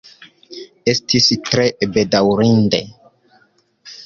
[0.93, 1.67] Estis tre
[1.99, 2.81] bedaŭrinde.